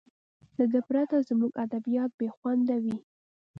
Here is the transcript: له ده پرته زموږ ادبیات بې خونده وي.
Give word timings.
له 0.57 0.65
ده 0.71 0.79
پرته 0.87 1.15
زموږ 1.29 1.51
ادبیات 1.65 2.11
بې 2.19 2.29
خونده 2.35 2.75
وي. 2.83 2.97